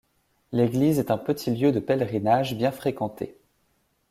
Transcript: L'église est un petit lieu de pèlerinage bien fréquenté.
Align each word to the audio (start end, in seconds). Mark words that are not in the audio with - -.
L'église 0.51 0.97
est 0.97 1.11
un 1.11 1.17
petit 1.19 1.55
lieu 1.55 1.71
de 1.71 1.79
pèlerinage 1.79 2.55
bien 2.55 2.71
fréquenté. 2.71 3.37